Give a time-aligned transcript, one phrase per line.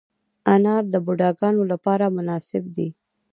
[0.53, 2.87] انار د بوډاګانو لپاره مناسب دی.